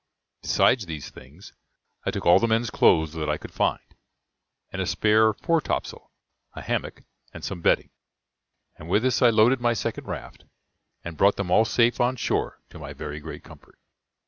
[0.41, 1.53] Besides these things,
[2.07, 3.93] I took all the men's clothes that I could find,
[4.71, 6.09] and a spare fore topsail,
[6.55, 7.03] a hammock,
[7.35, 7.91] and some bedding,
[8.79, 10.45] and with this I loaded my second raft,
[11.03, 13.77] and brought them all safe on shore, to my very great comfort.